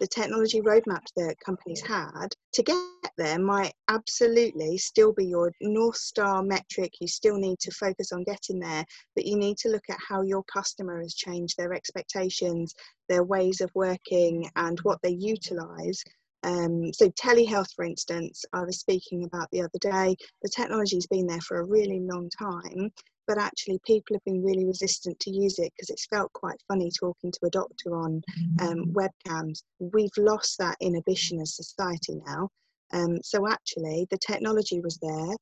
the 0.00 0.06
technology 0.06 0.60
roadmap 0.60 1.04
that 1.16 1.36
companies 1.44 1.80
had 1.80 2.28
to 2.54 2.62
get 2.62 2.78
there 3.16 3.38
might 3.38 3.72
absolutely 3.88 4.78
still 4.78 5.12
be 5.12 5.26
your 5.26 5.52
north 5.60 5.96
star 5.96 6.42
metric. 6.42 6.92
You 7.00 7.08
still 7.08 7.36
need 7.36 7.58
to 7.60 7.70
focus 7.72 8.12
on 8.12 8.24
getting 8.24 8.60
there 8.60 8.84
but 9.14 9.26
you 9.26 9.36
need 9.36 9.58
to 9.58 9.68
look 9.68 9.84
at 9.90 9.98
how 10.08 10.22
your 10.22 10.44
customer 10.44 11.00
has 11.00 11.14
changed 11.14 11.56
their 11.56 11.72
expectations 11.74 12.74
their 13.08 13.24
ways 13.24 13.60
of 13.60 13.70
working 13.74 14.48
and 14.56 14.78
what 14.80 14.98
they 15.02 15.10
utilize 15.10 16.02
um, 16.44 16.92
so 16.92 17.08
telehealth 17.10 17.72
for 17.74 17.84
instance 17.84 18.44
i 18.52 18.62
was 18.62 18.78
speaking 18.78 19.24
about 19.24 19.48
the 19.50 19.60
other 19.60 19.78
day 19.80 20.14
the 20.42 20.48
technology's 20.48 21.06
been 21.06 21.26
there 21.26 21.40
for 21.40 21.58
a 21.58 21.64
really 21.64 22.00
long 22.00 22.30
time 22.38 22.90
but 23.26 23.38
actually 23.38 23.80
people 23.86 24.14
have 24.14 24.24
been 24.24 24.42
really 24.42 24.64
resistant 24.64 25.18
to 25.20 25.30
use 25.30 25.58
it 25.58 25.72
because 25.74 25.90
it's 25.90 26.06
felt 26.06 26.32
quite 26.32 26.60
funny 26.68 26.90
talking 26.90 27.32
to 27.32 27.46
a 27.46 27.50
doctor 27.50 27.96
on 27.96 28.22
um, 28.60 28.84
mm. 28.84 28.92
webcams. 28.92 29.62
We've 29.78 30.10
lost 30.18 30.58
that 30.58 30.76
inhibition 30.80 31.40
as 31.40 31.56
society 31.56 32.20
now. 32.26 32.48
Um, 32.92 33.18
so 33.22 33.48
actually, 33.48 34.06
the 34.10 34.18
technology 34.18 34.80
was 34.80 34.98
there. 34.98 35.36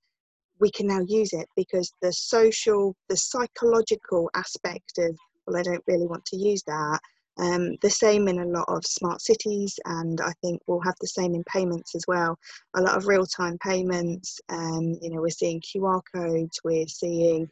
We 0.61 0.71
can 0.71 0.87
now 0.87 1.01
use 1.07 1.33
it 1.33 1.49
because 1.57 1.91
the 2.03 2.13
social, 2.13 2.95
the 3.09 3.17
psychological 3.17 4.31
aspect 4.35 4.99
of, 4.99 5.17
well, 5.47 5.59
I 5.59 5.63
don't 5.63 5.85
really 5.87 6.07
want 6.07 6.25
to 6.27 6.37
use 6.37 6.63
that. 6.67 7.01
Um, 7.39 7.77
the 7.81 7.91
same 7.91 8.29
in 8.29 8.41
a 8.41 8.47
lot 8.47 8.67
of 8.69 8.85
smart 8.85 9.23
cities, 9.23 9.79
and 9.87 10.21
I 10.21 10.33
think 10.43 10.61
we'll 10.67 10.81
have 10.81 10.97
the 11.01 11.09
same 11.09 11.35
in 11.35 11.43
payments 11.45 11.95
as 11.95 12.05
well. 12.07 12.37
A 12.77 12.83
lot 12.83 12.97
of 12.97 13.07
real 13.07 13.27
time 13.27 13.57
payments, 13.65 14.39
um, 14.51 14.99
you 15.01 15.11
know, 15.11 15.21
we're 15.21 15.31
seeing 15.31 15.61
QR 15.61 16.03
codes, 16.15 16.61
we're 16.62 16.87
seeing 16.87 17.49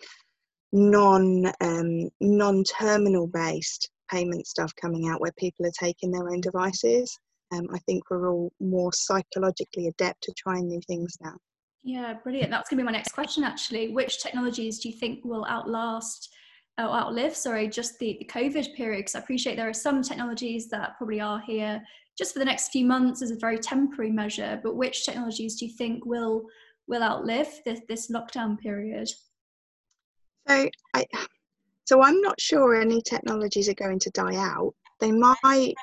non 0.73 1.47
um, 1.61 2.09
non 2.21 2.63
terminal 2.65 3.27
based 3.27 3.91
payment 4.11 4.47
stuff 4.47 4.73
coming 4.81 5.09
out 5.09 5.21
where 5.21 5.33
people 5.39 5.67
are 5.67 5.73
taking 5.79 6.11
their 6.11 6.29
own 6.29 6.41
devices. 6.41 7.19
Um, 7.53 7.69
I 7.73 7.79
think 7.81 8.05
we're 8.11 8.31
all 8.31 8.53
more 8.61 8.93
psychologically 8.93 9.89
adept 9.89 10.23
to 10.25 10.33
trying 10.37 10.69
new 10.69 10.81
things 10.87 11.17
now. 11.21 11.37
Yeah, 11.83 12.15
brilliant. 12.23 12.51
That's 12.51 12.69
going 12.69 12.79
to 12.79 12.83
be 12.83 12.87
my 12.87 12.93
next 12.93 13.13
question 13.13 13.45
actually. 13.45 13.89
Which 13.93 14.23
technologies 14.23 14.79
do 14.79 14.89
you 14.91 14.97
think 14.97 15.25
will 15.25 15.47
outlast 15.47 16.33
or 16.87 16.97
outlive, 16.97 17.35
sorry, 17.37 17.69
just 17.69 17.99
the, 17.99 18.17
the 18.19 18.25
COVID 18.27 18.75
period? 18.75 18.99
Because 18.99 19.15
I 19.15 19.21
appreciate 19.21 19.57
there 19.57 19.69
are 19.69 19.75
some 19.75 20.03
technologies 20.03 20.69
that 20.69 20.97
probably 20.97 21.21
are 21.21 21.41
here 21.41 21.83
just 22.17 22.33
for 22.33 22.39
the 22.39 22.45
next 22.45 22.69
few 22.71 22.85
months 22.85 23.23
as 23.23 23.31
a 23.31 23.37
very 23.37 23.59
temporary 23.59 24.13
measure, 24.13 24.61
but 24.63 24.77
which 24.77 25.05
technologies 25.05 25.57
do 25.57 25.67
you 25.67 25.73
think 25.73 26.05
will 26.05 26.45
will 26.87 27.03
outlive 27.03 27.49
this, 27.65 27.81
this 27.89 28.11
lockdown 28.11 28.59
period? 28.59 29.09
So 30.49 30.69
I 30.95 31.05
so 31.85 32.03
I'm 32.03 32.21
not 32.21 32.41
sure 32.41 32.75
any 32.75 33.01
technologies 33.03 33.69
are 33.69 33.75
going 33.75 33.99
to 34.01 34.11
die 34.11 34.37
out. 34.37 34.75
They 35.01 35.13
might 35.13 35.75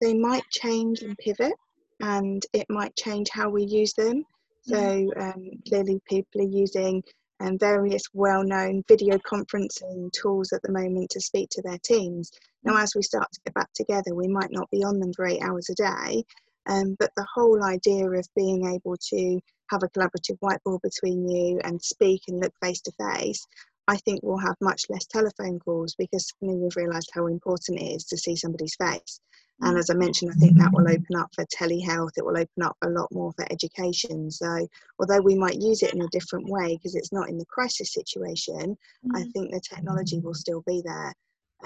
they 0.00 0.14
might 0.14 0.42
change 0.50 1.02
and 1.02 1.16
pivot 1.18 1.54
and 2.00 2.44
it 2.52 2.66
might 2.70 2.96
change 2.96 3.28
how 3.30 3.48
we 3.50 3.64
use 3.64 3.92
them. 3.94 4.24
So 4.62 4.76
mm-hmm. 4.76 5.20
um, 5.20 5.50
clearly 5.68 6.00
people 6.08 6.40
are 6.40 6.48
using 6.48 7.02
um, 7.40 7.58
various 7.58 8.02
well-known 8.12 8.82
video 8.88 9.18
conferencing 9.18 10.10
tools 10.12 10.52
at 10.52 10.62
the 10.62 10.72
moment 10.72 11.10
to 11.10 11.20
speak 11.20 11.48
to 11.50 11.62
their 11.62 11.78
teams. 11.84 12.30
Now, 12.64 12.76
as 12.76 12.94
we 12.94 13.02
start 13.02 13.28
to 13.32 13.40
get 13.46 13.54
back 13.54 13.72
together, 13.74 14.14
we 14.14 14.28
might 14.28 14.50
not 14.50 14.70
be 14.70 14.82
on 14.84 14.98
them 14.98 15.12
for 15.12 15.26
eight 15.26 15.42
hours 15.42 15.68
a 15.70 15.74
day, 15.74 16.24
um, 16.66 16.96
but 16.98 17.10
the 17.16 17.26
whole 17.34 17.62
idea 17.62 18.08
of 18.10 18.26
being 18.34 18.66
able 18.66 18.96
to 19.10 19.40
have 19.70 19.82
a 19.82 19.88
collaborative 19.88 20.38
whiteboard 20.42 20.80
between 20.82 21.28
you 21.28 21.60
and 21.64 21.80
speak 21.80 22.22
and 22.28 22.40
look 22.40 22.52
face 22.62 22.80
to 22.82 22.92
face, 22.92 23.46
I 23.88 23.96
think 23.96 24.20
we'll 24.22 24.38
have 24.38 24.56
much 24.60 24.84
less 24.90 25.06
telephone 25.06 25.58
calls 25.58 25.94
because 25.98 26.28
suddenly 26.28 26.60
we've 26.60 26.76
realised 26.76 27.10
how 27.14 27.26
important 27.26 27.80
it 27.80 27.86
is 27.86 28.04
to 28.04 28.18
see 28.18 28.36
somebody's 28.36 28.76
face. 28.76 29.20
And 29.60 29.76
as 29.76 29.90
I 29.90 29.94
mentioned, 29.94 30.30
I 30.30 30.34
think 30.34 30.56
that 30.58 30.70
will 30.72 30.88
open 30.88 31.16
up 31.16 31.30
for 31.34 31.44
telehealth, 31.46 32.12
it 32.16 32.24
will 32.24 32.36
open 32.36 32.62
up 32.62 32.76
a 32.82 32.90
lot 32.90 33.08
more 33.10 33.32
for 33.32 33.44
education. 33.50 34.30
So, 34.30 34.68
although 35.00 35.20
we 35.20 35.34
might 35.34 35.56
use 35.56 35.82
it 35.82 35.94
in 35.94 36.02
a 36.02 36.08
different 36.08 36.48
way 36.48 36.76
because 36.76 36.94
it's 36.94 37.12
not 37.12 37.28
in 37.28 37.38
the 37.38 37.46
crisis 37.46 37.92
situation, 37.92 38.76
mm-hmm. 38.76 39.16
I 39.16 39.24
think 39.32 39.50
the 39.50 39.60
technology 39.60 40.20
will 40.20 40.34
still 40.34 40.62
be 40.64 40.80
there. 40.84 41.12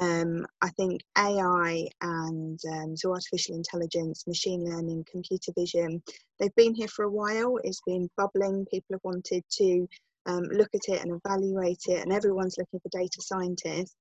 Um, 0.01 0.47
I 0.63 0.71
think 0.71 1.03
AI 1.19 1.87
and 2.01 2.59
um, 2.73 2.97
so 2.97 3.13
artificial 3.13 3.57
intelligence, 3.57 4.27
machine 4.27 4.65
learning, 4.65 5.05
computer 5.11 5.53
vision, 5.55 6.03
they've 6.39 6.55
been 6.55 6.75
here 6.75 6.89
for 6.89 7.05
a 7.05 7.11
while. 7.11 7.59
It's 7.63 7.83
been 7.87 8.09
bubbling. 8.17 8.65
People 8.71 8.95
have 8.95 9.05
wanted 9.05 9.45
to 9.59 9.87
um, 10.27 10.45
look 10.45 10.71
at 10.75 10.95
it 10.95 11.03
and 11.03 11.21
evaluate 11.25 11.83
it, 11.87 12.03
and 12.03 12.13
everyone's 12.13 12.57
looking 12.59 12.81
for 12.81 12.99
data 12.99 13.21
scientists 13.21 13.97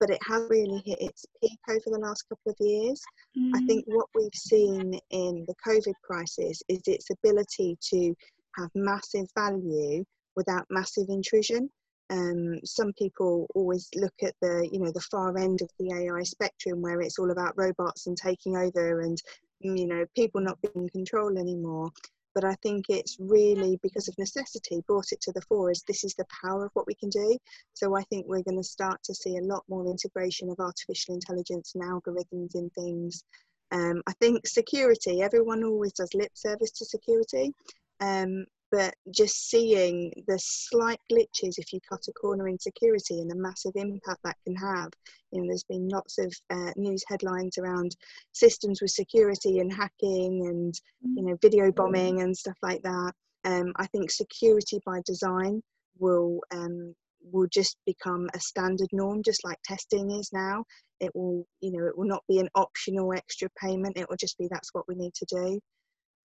but 0.00 0.10
it 0.10 0.18
has 0.26 0.42
really 0.50 0.82
hit 0.84 1.00
its 1.00 1.26
peak 1.40 1.58
over 1.68 1.84
the 1.86 1.98
last 1.98 2.24
couple 2.28 2.52
of 2.52 2.56
years. 2.60 3.00
Mm. 3.36 3.52
I 3.54 3.66
think 3.66 3.84
what 3.86 4.06
we've 4.14 4.34
seen 4.34 4.98
in 5.10 5.46
the 5.46 5.54
COVID 5.66 5.94
crisis 6.02 6.62
is 6.68 6.80
its 6.86 7.08
ability 7.10 7.78
to 7.90 8.14
have 8.56 8.70
massive 8.74 9.26
value 9.36 10.04
without 10.36 10.66
massive 10.70 11.06
intrusion. 11.08 11.70
Um, 12.10 12.58
some 12.64 12.92
people 12.94 13.46
always 13.54 13.88
look 13.94 14.14
at 14.22 14.34
the 14.40 14.66
you 14.72 14.80
know 14.80 14.90
the 14.90 15.06
far 15.10 15.36
end 15.36 15.60
of 15.60 15.68
the 15.78 15.92
AI 15.92 16.22
spectrum 16.22 16.80
where 16.80 17.02
it's 17.02 17.18
all 17.18 17.30
about 17.30 17.52
robots 17.56 18.06
and 18.06 18.16
taking 18.16 18.56
over 18.56 19.00
and 19.00 19.18
you 19.60 19.86
know 19.86 20.06
people 20.16 20.40
not 20.40 20.58
being 20.62 20.84
in 20.84 20.88
control 20.88 21.36
anymore 21.36 21.90
but 22.38 22.48
I 22.48 22.54
think 22.62 22.84
it's 22.88 23.16
really 23.18 23.80
because 23.82 24.06
of 24.06 24.16
necessity 24.16 24.80
brought 24.86 25.10
it 25.10 25.20
to 25.22 25.32
the 25.32 25.40
fore 25.40 25.72
is 25.72 25.82
this 25.82 26.04
is 26.04 26.14
the 26.14 26.26
power 26.40 26.66
of 26.66 26.70
what 26.74 26.86
we 26.86 26.94
can 26.94 27.08
do. 27.08 27.36
So 27.74 27.96
I 27.96 28.02
think 28.04 28.26
we're 28.28 28.44
going 28.44 28.58
to 28.58 28.62
start 28.62 29.02
to 29.06 29.14
see 29.14 29.38
a 29.38 29.42
lot 29.42 29.64
more 29.68 29.84
integration 29.90 30.48
of 30.48 30.60
artificial 30.60 31.16
intelligence 31.16 31.72
and 31.74 31.82
algorithms 31.82 32.54
in 32.54 32.70
things. 32.76 33.24
Um, 33.72 34.02
I 34.06 34.12
think 34.20 34.46
security, 34.46 35.20
everyone 35.20 35.64
always 35.64 35.94
does 35.94 36.14
lip 36.14 36.30
service 36.34 36.70
to 36.78 36.84
security. 36.84 37.52
Um, 37.98 38.46
but 38.70 38.94
just 39.10 39.48
seeing 39.48 40.12
the 40.26 40.38
slight 40.38 41.00
glitches 41.10 41.58
if 41.58 41.72
you 41.72 41.80
cut 41.88 42.00
a 42.08 42.12
corner 42.12 42.48
in 42.48 42.58
security 42.58 43.20
and 43.20 43.30
the 43.30 43.36
massive 43.36 43.72
impact 43.74 44.20
that 44.24 44.36
can 44.44 44.54
have. 44.56 44.90
You 45.32 45.40
know, 45.40 45.48
there's 45.48 45.64
been 45.64 45.88
lots 45.88 46.18
of 46.18 46.32
uh, 46.50 46.72
news 46.76 47.02
headlines 47.08 47.58
around 47.58 47.96
systems 48.32 48.80
with 48.82 48.90
security 48.90 49.60
and 49.60 49.72
hacking 49.72 50.46
and 50.46 50.74
you 51.02 51.24
know 51.24 51.38
video 51.40 51.70
bombing 51.72 52.20
and 52.22 52.36
stuff 52.36 52.56
like 52.62 52.82
that. 52.82 53.12
Um, 53.44 53.72
I 53.76 53.86
think 53.86 54.10
security 54.10 54.80
by 54.84 55.00
design 55.06 55.62
will 55.98 56.40
um, 56.50 56.94
will 57.32 57.48
just 57.48 57.76
become 57.86 58.28
a 58.34 58.40
standard 58.40 58.88
norm, 58.92 59.22
just 59.22 59.44
like 59.44 59.58
testing 59.64 60.10
is 60.10 60.30
now. 60.32 60.64
It 61.00 61.14
will, 61.14 61.46
you 61.60 61.72
know, 61.72 61.86
it 61.86 61.96
will 61.96 62.06
not 62.06 62.24
be 62.28 62.38
an 62.38 62.48
optional 62.54 63.12
extra 63.12 63.48
payment. 63.60 63.96
It 63.96 64.08
will 64.08 64.16
just 64.16 64.38
be 64.38 64.48
that's 64.50 64.74
what 64.74 64.88
we 64.88 64.94
need 64.94 65.14
to 65.14 65.26
do. 65.26 65.60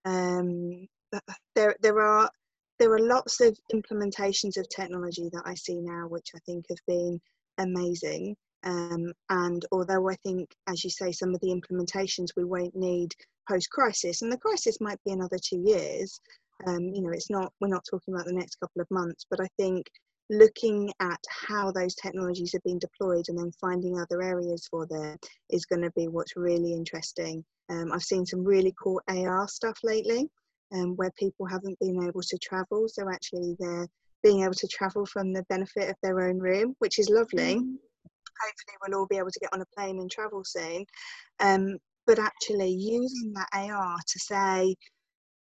Um, 0.06 0.88
there 1.55 1.75
there 1.82 2.00
are 2.00 2.29
there 2.79 2.91
are 2.91 3.00
lots 3.00 3.39
of 3.39 3.58
implementations 3.74 4.58
of 4.58 4.67
technology 4.70 5.29
that 5.32 5.43
I 5.46 5.53
see 5.53 5.79
now, 5.79 6.08
which 6.08 6.32
I 6.36 6.39
think 6.46 6.65
have 6.70 6.79
been 6.88 7.22
amazing. 7.58 8.36
Um, 8.63 9.13
and 9.29 9.65
although 9.72 10.10
I 10.10 10.15
think, 10.15 10.50
as 10.67 10.84
you 10.84 10.89
say, 10.89 11.12
some 11.12 11.36
of 11.36 11.41
the 11.41 11.53
implementations 11.53 12.29
we 12.36 12.46
won't 12.46 12.75
need 12.75 13.13
post 13.48 13.70
crisis, 13.70 14.22
and 14.22 14.32
the 14.32 14.38
crisis 14.38 14.79
might 14.82 15.00
be 15.05 15.12
another 15.12 15.38
two 15.38 15.62
years. 15.65 16.20
Um, 16.67 16.91
you 16.93 17.01
know, 17.01 17.12
it's 17.12 17.29
not. 17.29 17.51
We're 17.60 17.67
not 17.67 17.86
talking 17.89 18.13
about 18.13 18.25
the 18.25 18.34
next 18.34 18.55
couple 18.60 18.82
of 18.82 18.89
months, 18.89 19.25
but 19.29 19.41
I 19.41 19.48
think 19.58 19.88
looking 20.29 20.91
at 21.00 21.20
how 21.29 21.72
those 21.72 21.96
technologies 21.96 22.53
have 22.53 22.63
been 22.63 22.79
deployed 22.79 23.25
and 23.27 23.38
then 23.38 23.51
finding 23.60 24.00
other 24.00 24.22
areas 24.22 24.67
for 24.70 24.88
them 24.88 25.17
is 25.50 25.65
going 25.65 25.82
to 25.82 25.91
be 25.91 26.08
what's 26.08 26.38
really 26.38 26.74
interesting. 26.74 27.43
Um, 27.70 27.91
I've 27.91 28.03
seen 28.03 28.25
some 28.25 28.43
really 28.43 28.74
cool 28.82 29.01
AR 29.10 29.48
stuff 29.48 29.77
lately 29.84 30.29
um, 30.74 30.96
where 30.96 31.12
people 31.18 31.46
haven't 31.46 31.80
been 31.80 32.03
able 32.03 32.22
to 32.22 32.38
travel. 32.38 32.88
So 32.88 33.10
actually, 33.10 33.56
they're 33.60 33.88
being 34.24 34.44
able 34.44 34.53
to 34.53 34.68
travel 34.68 35.06
from 35.06 35.34
the 35.34 35.44
benefit 35.50 35.89
of 35.89 35.96
their 36.01 36.22
own 36.22 36.39
room, 36.39 36.75
which 36.80 37.00
is 37.00 37.10
lovely. 37.10 37.56
Mm. 37.56 37.75
Hopefully, 38.42 38.77
we'll 38.82 39.00
all 39.00 39.08
be 39.08 39.18
able 39.18 39.32
to 39.32 39.39
get 39.39 39.53
on 39.53 39.62
a 39.62 39.65
plane 39.77 40.00
and 40.00 40.10
travel 40.10 40.44
soon. 40.44 40.86
Um, 41.39 41.77
but 42.06 42.20
actually, 42.20 42.72
using 42.72 43.34
that 43.34 43.48
AR 43.53 43.98
to 44.06 44.20
say, 44.20 44.75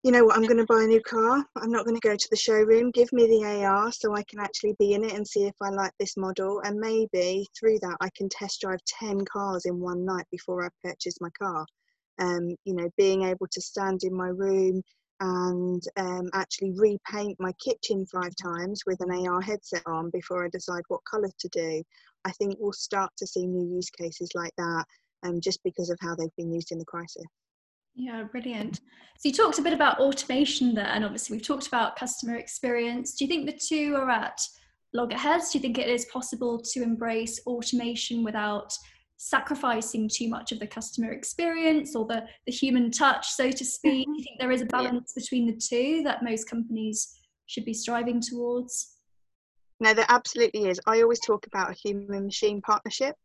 you 0.05 0.11
know 0.11 0.23
what, 0.23 0.37
I'm 0.37 0.43
going 0.43 0.57
to 0.57 0.65
buy 0.65 0.83
a 0.83 0.87
new 0.87 1.01
car. 1.01 1.43
I'm 1.57 1.71
not 1.71 1.83
going 1.83 1.99
to 1.99 2.07
go 2.07 2.15
to 2.15 2.27
the 2.29 2.37
showroom. 2.37 2.91
Give 2.91 3.11
me 3.11 3.25
the 3.25 3.43
AR 3.65 3.91
so 3.91 4.15
I 4.15 4.21
can 4.29 4.39
actually 4.39 4.75
be 4.77 4.93
in 4.93 5.03
it 5.03 5.13
and 5.13 5.27
see 5.27 5.45
if 5.45 5.55
I 5.59 5.69
like 5.69 5.93
this 5.99 6.15
model. 6.15 6.61
And 6.63 6.79
maybe 6.79 7.47
through 7.59 7.79
that, 7.79 7.97
I 8.01 8.09
can 8.15 8.29
test 8.29 8.61
drive 8.61 8.77
10 8.99 9.25
cars 9.25 9.65
in 9.65 9.79
one 9.79 10.05
night 10.05 10.25
before 10.29 10.63
I 10.63 10.69
purchase 10.87 11.15
my 11.21 11.29
car. 11.31 11.65
Um, 12.19 12.55
you 12.65 12.75
know, 12.75 12.87
being 12.97 13.23
able 13.23 13.47
to 13.51 13.61
stand 13.61 14.03
in 14.03 14.13
my 14.13 14.27
room, 14.27 14.83
and 15.19 15.81
um, 15.97 16.29
actually 16.33 16.73
repaint 16.75 17.37
my 17.39 17.51
kitchen 17.53 18.05
five 18.05 18.33
times 18.41 18.81
with 18.85 18.99
an 19.01 19.27
AR 19.27 19.41
headset 19.41 19.83
on 19.85 20.09
before 20.09 20.45
I 20.45 20.49
decide 20.49 20.83
what 20.87 21.01
colour 21.09 21.29
to 21.39 21.49
do. 21.49 21.83
I 22.25 22.31
think 22.31 22.57
we'll 22.59 22.73
start 22.73 23.11
to 23.17 23.27
see 23.27 23.45
new 23.45 23.75
use 23.75 23.89
cases 23.89 24.31
like 24.35 24.53
that 24.57 24.85
um, 25.23 25.39
just 25.39 25.63
because 25.63 25.89
of 25.89 25.97
how 26.01 26.15
they've 26.15 26.35
been 26.37 26.53
used 26.53 26.71
in 26.71 26.79
the 26.79 26.85
crisis. 26.85 27.23
Yeah, 27.95 28.23
brilliant. 28.23 28.81
So 29.19 29.29
you 29.29 29.31
talked 29.31 29.57
a 29.57 29.61
bit 29.61 29.71
about 29.71 29.99
automation 29.99 30.73
there, 30.75 30.87
and 30.87 31.05
obviously 31.05 31.37
we've 31.37 31.47
talked 31.47 31.67
about 31.67 31.95
customer 31.95 32.35
experience. 32.35 33.15
Do 33.15 33.23
you 33.23 33.29
think 33.29 33.45
the 33.45 33.57
two 33.57 33.95
are 33.95 34.09
at 34.09 34.41
loggerheads? 34.93 35.51
Do 35.51 35.57
you 35.57 35.61
think 35.61 35.77
it 35.77 35.87
is 35.87 36.05
possible 36.05 36.61
to 36.73 36.83
embrace 36.83 37.39
automation 37.47 38.23
without 38.23 38.73
sacrificing 39.17 40.09
too 40.09 40.27
much 40.27 40.51
of 40.51 40.59
the 40.59 40.67
customer 40.67 41.11
experience 41.11 41.95
or 41.95 42.05
the, 42.05 42.25
the 42.45 42.51
human 42.51 42.91
touch, 42.91 43.29
so 43.29 43.51
to 43.51 43.65
speak? 43.65 44.07
I 44.09 44.23
think 44.23 44.39
there 44.39 44.51
is 44.51 44.61
a 44.61 44.65
balance 44.65 45.13
yeah. 45.15 45.21
between 45.21 45.45
the 45.47 45.55
two 45.55 46.03
that 46.03 46.23
most 46.23 46.49
companies 46.49 47.19
should 47.45 47.65
be 47.65 47.73
striving 47.73 48.21
towards? 48.21 48.95
No, 49.79 49.93
there 49.93 50.05
absolutely 50.09 50.67
is. 50.69 50.79
I 50.85 51.01
always 51.01 51.19
talk 51.19 51.47
about 51.47 51.71
a 51.71 51.73
human 51.73 52.25
machine 52.25 52.61
partnership, 52.61 53.15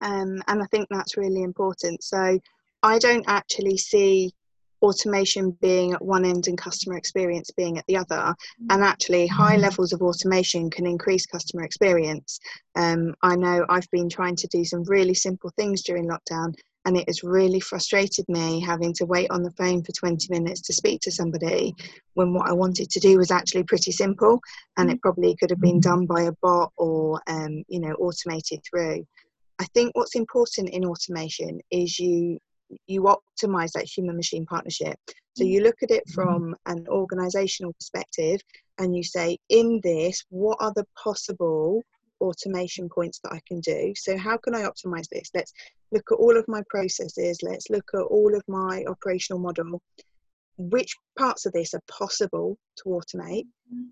um, 0.00 0.42
and 0.48 0.62
I 0.62 0.66
think 0.66 0.88
that's 0.90 1.16
really 1.16 1.42
important. 1.42 2.02
So 2.02 2.38
I 2.82 2.98
don't 2.98 3.24
actually 3.28 3.76
see 3.76 4.32
automation 4.82 5.50
being 5.60 5.92
at 5.92 6.04
one 6.04 6.24
end 6.24 6.48
and 6.48 6.58
customer 6.58 6.96
experience 6.96 7.50
being 7.50 7.78
at 7.78 7.86
the 7.86 7.96
other. 7.96 8.16
Mm. 8.16 8.34
And 8.70 8.82
actually, 8.82 9.26
high 9.26 9.56
mm. 9.56 9.60
levels 9.60 9.92
of 9.92 10.02
automation 10.02 10.70
can 10.70 10.86
increase 10.86 11.26
customer 11.26 11.64
experience. 11.64 12.38
Um, 12.76 13.14
I 13.22 13.36
know 13.36 13.64
I've 13.68 13.90
been 13.90 14.08
trying 14.08 14.36
to 14.36 14.46
do 14.48 14.64
some 14.64 14.84
really 14.84 15.14
simple 15.14 15.50
things 15.56 15.82
during 15.82 16.08
lockdown, 16.08 16.54
and 16.84 16.96
it 16.96 17.08
has 17.08 17.22
really 17.22 17.60
frustrated 17.60 18.24
me 18.28 18.60
having 18.60 18.94
to 18.94 19.04
wait 19.04 19.30
on 19.30 19.42
the 19.42 19.50
phone 19.52 19.82
for 19.82 19.92
20 19.92 20.26
minutes 20.30 20.62
to 20.62 20.72
speak 20.72 21.00
to 21.02 21.10
somebody 21.10 21.74
when 22.14 22.32
what 22.32 22.48
I 22.48 22.52
wanted 22.52 22.88
to 22.90 23.00
do 23.00 23.18
was 23.18 23.30
actually 23.30 23.64
pretty 23.64 23.92
simple 23.92 24.40
and 24.78 24.90
it 24.90 24.96
mm. 24.96 25.02
probably 25.02 25.36
could 25.36 25.50
have 25.50 25.60
been 25.60 25.80
done 25.80 26.06
by 26.06 26.22
a 26.22 26.32
bot 26.40 26.72
or 26.76 27.20
um, 27.26 27.62
you 27.68 27.80
know 27.80 27.92
automated 27.94 28.60
through. 28.68 29.04
I 29.58 29.64
think 29.74 29.94
what's 29.94 30.14
important 30.14 30.70
in 30.70 30.84
automation 30.84 31.60
is 31.70 31.98
you 31.98 32.38
you 32.86 33.02
optimize 33.02 33.72
that 33.72 33.84
human 33.84 34.16
machine 34.16 34.46
partnership. 34.46 34.96
So 35.36 35.44
you 35.44 35.62
look 35.62 35.82
at 35.82 35.90
it 35.90 36.04
mm-hmm. 36.08 36.14
from 36.14 36.56
an 36.66 36.86
organizational 36.88 37.72
perspective 37.74 38.40
and 38.78 38.96
you 38.96 39.02
say, 39.02 39.38
in 39.48 39.80
this, 39.82 40.24
what 40.30 40.58
are 40.60 40.72
the 40.74 40.86
possible 41.02 41.82
automation 42.20 42.88
points 42.88 43.20
that 43.22 43.32
I 43.32 43.40
can 43.46 43.60
do? 43.60 43.92
So, 43.96 44.16
how 44.16 44.36
can 44.36 44.54
I 44.54 44.62
optimize 44.62 45.08
this? 45.10 45.30
Let's 45.34 45.52
look 45.92 46.04
at 46.10 46.16
all 46.16 46.36
of 46.36 46.46
my 46.48 46.62
processes, 46.68 47.38
let's 47.42 47.70
look 47.70 47.88
at 47.94 48.00
all 48.00 48.34
of 48.34 48.42
my 48.48 48.84
operational 48.88 49.40
model. 49.40 49.80
Which 50.56 50.96
parts 51.16 51.46
of 51.46 51.52
this 51.52 51.74
are 51.74 51.82
possible 51.88 52.58
to 52.78 52.84
automate? 52.88 53.46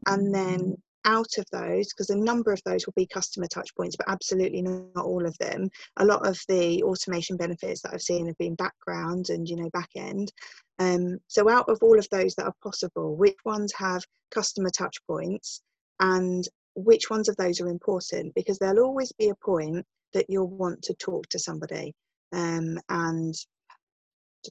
And 0.06 0.34
then 0.34 0.76
out 1.06 1.38
of 1.38 1.44
those, 1.52 1.88
because 1.88 2.10
a 2.10 2.16
number 2.16 2.52
of 2.52 2.60
those 2.66 2.84
will 2.84 2.94
be 2.96 3.06
customer 3.06 3.46
touch 3.46 3.74
points, 3.76 3.96
but 3.96 4.08
absolutely 4.08 4.60
not 4.60 4.90
all 4.96 5.24
of 5.24 5.36
them. 5.38 5.70
A 5.98 6.04
lot 6.04 6.26
of 6.26 6.38
the 6.48 6.82
automation 6.82 7.36
benefits 7.36 7.80
that 7.82 7.94
I've 7.94 8.02
seen 8.02 8.26
have 8.26 8.38
been 8.38 8.56
background 8.56 9.30
and 9.30 9.48
you 9.48 9.56
know 9.56 9.70
back 9.70 9.90
end. 9.96 10.32
Um, 10.78 11.18
so 11.28 11.48
out 11.48 11.68
of 11.68 11.78
all 11.80 11.98
of 11.98 12.08
those 12.10 12.34
that 12.34 12.46
are 12.46 12.54
possible, 12.62 13.16
which 13.16 13.36
ones 13.44 13.72
have 13.78 14.02
customer 14.30 14.70
touch 14.70 14.96
points 15.06 15.62
and 16.00 16.46
which 16.74 17.08
ones 17.08 17.28
of 17.28 17.36
those 17.36 17.60
are 17.60 17.68
important? 17.68 18.34
Because 18.34 18.58
there'll 18.58 18.84
always 18.84 19.12
be 19.12 19.30
a 19.30 19.34
point 19.36 19.84
that 20.12 20.26
you'll 20.28 20.48
want 20.48 20.82
to 20.82 20.94
talk 20.94 21.26
to 21.28 21.38
somebody. 21.38 21.94
Um, 22.32 22.78
and 22.88 23.34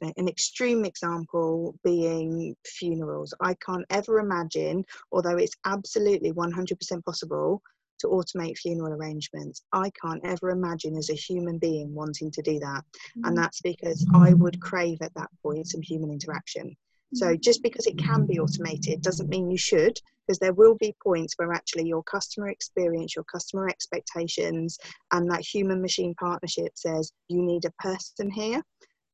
an 0.01 0.27
extreme 0.27 0.85
example 0.85 1.75
being 1.83 2.55
funerals. 2.65 3.33
I 3.41 3.55
can't 3.65 3.85
ever 3.89 4.19
imagine, 4.19 4.85
although 5.11 5.37
it's 5.37 5.55
absolutely 5.65 6.31
100% 6.33 7.05
possible 7.05 7.61
to 7.99 8.07
automate 8.07 8.57
funeral 8.57 8.93
arrangements. 8.93 9.63
I 9.71 9.89
can't 10.01 10.21
ever 10.25 10.49
imagine 10.49 10.97
as 10.97 11.09
a 11.09 11.13
human 11.13 11.57
being 11.57 11.93
wanting 11.93 12.31
to 12.31 12.41
do 12.41 12.59
that. 12.59 12.83
Mm. 13.17 13.27
And 13.27 13.37
that's 13.37 13.61
because 13.61 14.05
I 14.13 14.33
would 14.33 14.59
crave 14.61 14.97
at 15.01 15.13
that 15.15 15.29
point 15.41 15.67
some 15.67 15.81
human 15.81 16.11
interaction. 16.11 16.75
So 17.13 17.27
mm. 17.27 17.41
just 17.41 17.63
because 17.63 17.87
it 17.87 17.97
can 17.97 18.25
be 18.25 18.39
automated 18.39 19.01
doesn't 19.01 19.29
mean 19.29 19.49
you 19.49 19.57
should, 19.57 19.97
because 20.25 20.39
there 20.39 20.53
will 20.53 20.75
be 20.75 20.95
points 21.03 21.35
where 21.37 21.53
actually 21.53 21.87
your 21.87 22.03
customer 22.03 22.49
experience, 22.49 23.15
your 23.15 23.25
customer 23.25 23.69
expectations, 23.69 24.77
and 25.11 25.29
that 25.29 25.41
human 25.41 25.81
machine 25.81 26.15
partnership 26.19 26.71
says 26.75 27.11
you 27.27 27.41
need 27.41 27.65
a 27.65 27.81
person 27.81 28.29
here. 28.29 28.61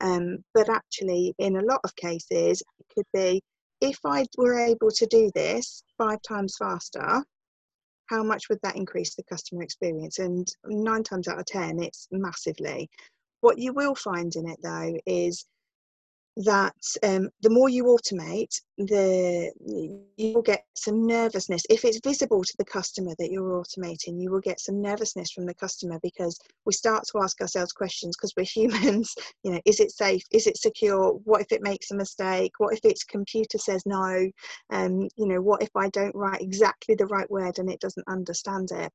Um, 0.01 0.43
but 0.53 0.69
actually, 0.69 1.33
in 1.37 1.57
a 1.57 1.63
lot 1.63 1.79
of 1.83 1.95
cases, 1.95 2.61
it 2.79 2.85
could 2.93 3.05
be 3.13 3.41
if 3.81 3.99
I 4.05 4.25
were 4.37 4.59
able 4.59 4.91
to 4.91 5.05
do 5.07 5.31
this 5.33 5.83
five 5.97 6.21
times 6.27 6.55
faster, 6.57 7.23
how 8.07 8.23
much 8.23 8.49
would 8.49 8.59
that 8.63 8.75
increase 8.75 9.15
the 9.15 9.23
customer 9.23 9.63
experience? 9.63 10.19
And 10.19 10.47
nine 10.65 11.03
times 11.03 11.27
out 11.27 11.39
of 11.39 11.45
10, 11.45 11.81
it's 11.81 12.07
massively. 12.11 12.89
What 13.41 13.57
you 13.57 13.73
will 13.73 13.95
find 13.95 14.35
in 14.35 14.47
it 14.47 14.59
though 14.61 14.93
is 15.05 15.45
that 16.37 16.75
um, 17.03 17.29
the 17.41 17.49
more 17.49 17.69
you 17.69 17.85
automate, 17.85 18.61
the 18.77 19.51
you 20.17 20.33
will 20.33 20.41
get 20.41 20.63
some 20.75 21.05
nervousness. 21.05 21.63
If 21.69 21.83
it's 21.83 21.99
visible 22.03 22.43
to 22.43 22.53
the 22.57 22.65
customer 22.65 23.11
that 23.19 23.29
you're 23.31 23.61
automating, 23.61 24.21
you 24.21 24.31
will 24.31 24.39
get 24.39 24.59
some 24.59 24.81
nervousness 24.81 25.31
from 25.31 25.45
the 25.45 25.53
customer 25.53 25.99
because 26.01 26.39
we 26.65 26.73
start 26.73 27.03
to 27.11 27.19
ask 27.21 27.39
ourselves 27.41 27.73
questions 27.73 28.15
because 28.15 28.33
we're 28.37 28.43
humans. 28.71 29.13
You 29.43 29.53
know, 29.53 29.61
is 29.65 29.79
it 29.79 29.91
safe? 29.91 30.23
Is 30.31 30.47
it 30.47 30.57
secure? 30.57 31.13
What 31.25 31.41
if 31.41 31.51
it 31.51 31.63
makes 31.63 31.91
a 31.91 31.95
mistake? 31.95 32.53
What 32.57 32.73
if 32.73 32.79
its 32.83 33.03
computer 33.03 33.57
says 33.57 33.83
no? 33.85 34.29
Um, 34.71 35.09
you 35.17 35.27
know, 35.27 35.41
what 35.41 35.61
if 35.61 35.69
I 35.75 35.89
don't 35.89 36.15
write 36.15 36.41
exactly 36.41 36.95
the 36.95 37.07
right 37.07 37.29
word 37.29 37.59
and 37.59 37.69
it 37.69 37.81
doesn't 37.81 38.07
understand 38.07 38.69
it? 38.71 38.91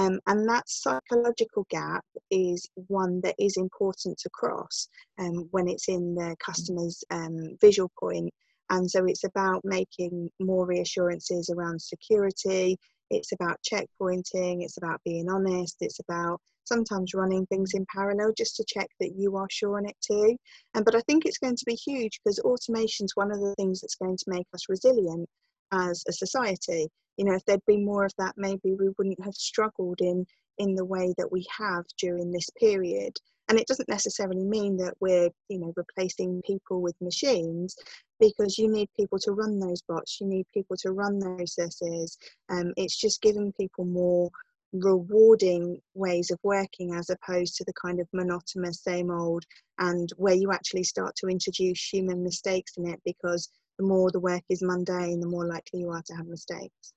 Um, 0.00 0.18
and 0.26 0.48
that 0.48 0.66
psychological 0.66 1.66
gap 1.68 2.02
is 2.30 2.66
one 2.86 3.20
that 3.20 3.34
is 3.38 3.58
important 3.58 4.16
to 4.20 4.30
cross 4.30 4.88
um, 5.18 5.46
when 5.50 5.68
it's 5.68 5.88
in 5.88 6.14
the 6.14 6.34
customer's 6.42 7.04
um, 7.10 7.58
visual 7.60 7.90
point. 8.00 8.32
And 8.70 8.90
so 8.90 9.04
it's 9.04 9.24
about 9.24 9.60
making 9.62 10.30
more 10.40 10.64
reassurances 10.64 11.50
around 11.50 11.82
security, 11.82 12.78
it's 13.10 13.32
about 13.32 13.60
checkpointing, 13.70 14.62
it's 14.62 14.78
about 14.78 15.02
being 15.04 15.28
honest, 15.28 15.76
it's 15.80 16.00
about 16.00 16.40
sometimes 16.64 17.12
running 17.12 17.44
things 17.46 17.74
in 17.74 17.84
parallel 17.94 18.32
just 18.34 18.56
to 18.56 18.64
check 18.66 18.88
that 19.00 19.12
you 19.18 19.36
are 19.36 19.48
sure 19.50 19.76
on 19.76 19.86
it 19.86 19.96
too. 20.00 20.34
And 20.74 20.82
but 20.82 20.94
I 20.94 21.00
think 21.00 21.26
it's 21.26 21.38
going 21.38 21.56
to 21.56 21.64
be 21.66 21.74
huge 21.74 22.20
because 22.24 22.38
automation 22.38 23.04
is 23.04 23.16
one 23.16 23.32
of 23.32 23.40
the 23.40 23.54
things 23.56 23.82
that's 23.82 23.96
going 23.96 24.16
to 24.16 24.24
make 24.28 24.46
us 24.54 24.62
resilient 24.70 25.28
as 25.72 26.02
a 26.08 26.12
society 26.12 26.88
you 27.20 27.26
know 27.26 27.34
if 27.34 27.44
there'd 27.44 27.64
been 27.66 27.84
more 27.84 28.06
of 28.06 28.12
that 28.16 28.32
maybe 28.38 28.72
we 28.72 28.88
wouldn't 28.96 29.22
have 29.22 29.34
struggled 29.34 30.00
in 30.00 30.26
in 30.56 30.74
the 30.74 30.84
way 30.84 31.14
that 31.16 31.30
we 31.30 31.46
have 31.58 31.84
during 31.98 32.30
this 32.30 32.48
period. 32.50 33.16
And 33.48 33.58
it 33.58 33.66
doesn't 33.66 33.88
necessarily 33.88 34.44
mean 34.44 34.76
that 34.76 34.94
we're 35.00 35.30
you 35.48 35.58
know 35.58 35.72
replacing 35.76 36.42
people 36.46 36.80
with 36.80 36.94
machines 37.00 37.74
because 38.20 38.58
you 38.58 38.70
need 38.70 38.88
people 38.96 39.18
to 39.18 39.32
run 39.32 39.58
those 39.58 39.82
bots 39.82 40.18
you 40.20 40.28
need 40.28 40.46
people 40.54 40.76
to 40.82 40.92
run 40.92 41.18
those 41.18 41.54
processes 41.56 42.16
um, 42.48 42.72
it's 42.76 42.96
just 42.96 43.22
giving 43.22 43.52
people 43.52 43.84
more 43.84 44.30
rewarding 44.72 45.80
ways 45.94 46.30
of 46.30 46.38
working 46.44 46.94
as 46.94 47.10
opposed 47.10 47.56
to 47.56 47.64
the 47.64 47.72
kind 47.72 47.98
of 47.98 48.06
monotonous 48.12 48.84
same 48.84 49.10
old 49.10 49.44
and 49.80 50.10
where 50.16 50.34
you 50.34 50.52
actually 50.52 50.84
start 50.84 51.16
to 51.16 51.26
introduce 51.26 51.92
human 51.92 52.22
mistakes 52.22 52.76
in 52.76 52.86
it 52.86 53.00
because 53.04 53.48
the 53.78 53.84
more 53.84 54.12
the 54.12 54.20
work 54.20 54.44
is 54.48 54.62
mundane 54.62 55.18
the 55.18 55.26
more 55.26 55.46
likely 55.46 55.80
you 55.80 55.90
are 55.90 56.02
to 56.02 56.14
have 56.14 56.26
mistakes 56.26 56.92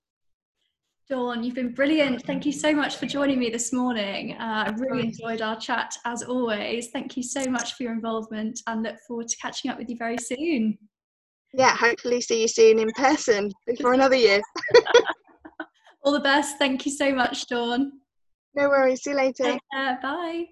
Dawn, 1.09 1.43
you've 1.43 1.55
been 1.55 1.73
brilliant. 1.73 2.23
Thank 2.25 2.45
you 2.45 2.53
so 2.53 2.73
much 2.73 2.95
for 2.95 3.05
joining 3.05 3.37
me 3.37 3.49
this 3.49 3.73
morning. 3.73 4.37
Uh, 4.39 4.65
I 4.67 4.69
really 4.77 5.07
enjoyed 5.07 5.41
our 5.41 5.59
chat 5.59 5.93
as 6.05 6.23
always. 6.23 6.89
Thank 6.91 7.17
you 7.17 7.23
so 7.23 7.45
much 7.45 7.73
for 7.73 7.83
your 7.83 7.91
involvement 7.91 8.61
and 8.67 8.83
look 8.83 8.95
forward 9.05 9.27
to 9.27 9.37
catching 9.37 9.69
up 9.69 9.77
with 9.77 9.89
you 9.89 9.97
very 9.97 10.17
soon. 10.17 10.77
Yeah, 11.53 11.75
hopefully 11.75 12.21
see 12.21 12.41
you 12.41 12.47
soon 12.47 12.79
in 12.79 12.89
person 12.95 13.51
for 13.81 13.93
another 13.93 14.15
year. 14.15 14.41
All 16.03 16.13
the 16.13 16.21
best. 16.21 16.57
Thank 16.57 16.85
you 16.85 16.91
so 16.91 17.13
much, 17.13 17.47
Dawn. 17.47 17.91
No 18.55 18.69
worries. 18.69 19.03
See 19.03 19.09
you 19.09 19.17
later. 19.17 19.57
Bye. 19.73 20.47